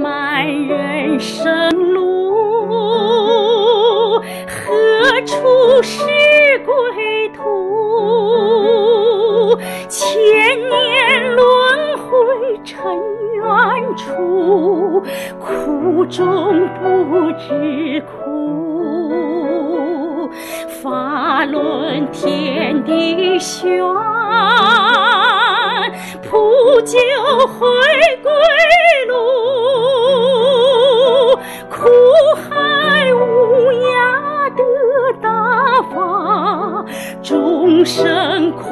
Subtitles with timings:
[0.00, 2.32] 漫人生路
[4.48, 6.00] 何处是
[6.64, 9.54] 归途
[9.90, 10.08] 千
[10.70, 12.16] 年轮回
[12.64, 12.82] 尘
[13.34, 13.44] 缘
[13.94, 15.04] 处
[15.38, 20.30] 苦中不知苦
[20.82, 23.78] 法轮天地旋
[26.22, 26.96] 普救
[27.46, 27.68] 回
[28.22, 28.30] 归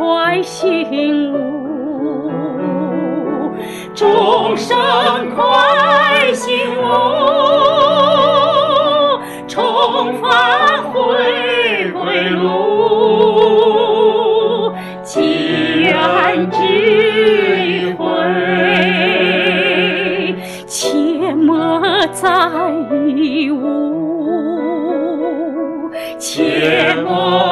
[0.08, 1.36] 快醒悟，
[3.94, 4.74] 众生
[5.36, 5.44] 快
[6.32, 6.80] 醒悟，
[9.46, 12.48] 重返回归路，
[15.02, 16.56] 机缘智
[17.98, 18.06] 慧，
[20.66, 21.78] 切莫
[22.14, 22.30] 再
[23.14, 23.60] 疑误，
[26.18, 27.47] 切莫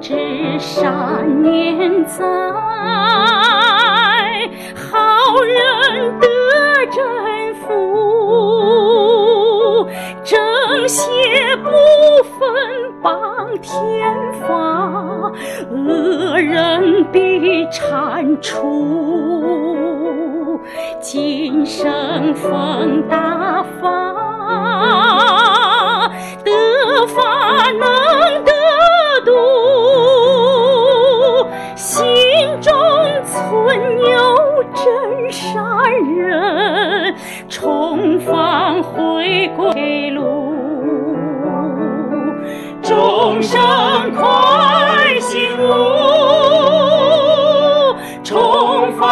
[0.00, 0.14] 知
[0.58, 2.24] 善念在，
[4.74, 6.26] 好人得
[6.92, 9.88] 真福，
[10.24, 11.02] 正邪
[11.56, 11.70] 不
[12.38, 12.48] 分
[13.02, 14.14] 帮天
[14.46, 15.32] 法，
[15.70, 20.60] 恶人必铲除。
[21.00, 24.37] 今生逢大法，
[34.74, 35.62] 真善
[36.16, 37.14] 人，
[37.48, 40.54] 重返回归路，
[42.82, 43.60] 众生
[44.14, 45.62] 快醒悟，
[48.22, 49.08] 重返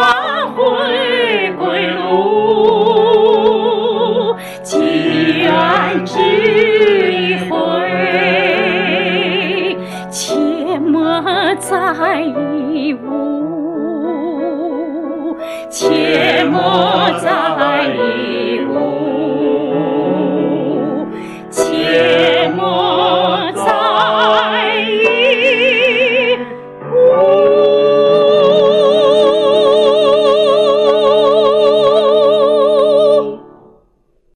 [0.54, 0.62] 回
[1.58, 2.06] 归路，
[4.62, 5.50] 祈愿
[6.04, 6.18] 智
[7.50, 7.54] 慧，
[10.10, 11.22] 切莫
[11.56, 13.35] 再疑误，
[15.76, 18.45] 切莫在意